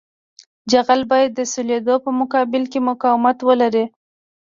جغل 0.71 1.01
باید 1.11 1.31
د 1.35 1.41
سولېدو 1.53 1.95
په 2.05 2.09
مقابل 2.19 2.63
کې 2.71 2.79
مقاومت 2.89 3.37
ولري 3.47 3.85